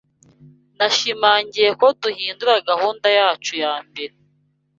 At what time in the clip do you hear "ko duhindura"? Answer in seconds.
1.79-2.53